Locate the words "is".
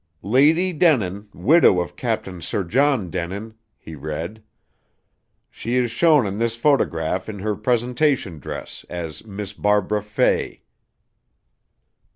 5.75-5.91